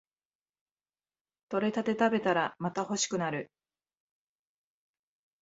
[1.51, 3.51] 採れたて食べたらまた欲しくなる